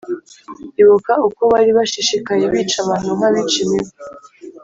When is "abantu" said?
2.83-3.09